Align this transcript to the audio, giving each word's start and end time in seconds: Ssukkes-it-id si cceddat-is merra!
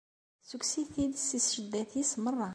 Ssukkes-it-id 0.43 1.13
si 1.19 1.39
cceddat-is 1.41 2.11
merra! 2.23 2.49